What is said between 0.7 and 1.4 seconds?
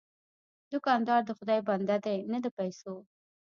دوکاندار د